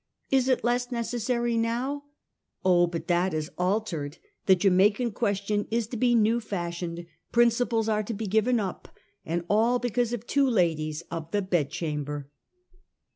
[0.31, 2.05] Is it less necessary now?
[2.65, 4.17] Oh, but that is al tered!
[4.47, 8.87] The Jamaica question is to be new fashioned; principles are to be given up,
[9.25, 12.31] and all because of two ladies of the bedchamber.